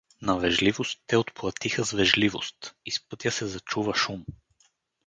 На 0.21 0.35
вежливост 0.37 0.99
те 1.07 1.17
отплатиха 1.17 1.85
с 1.85 1.91
вежливост… 1.91 2.75
Из 2.85 3.07
пътя 3.09 3.31
се 3.31 3.47
зачува 3.47 3.95
шум. 3.95 4.25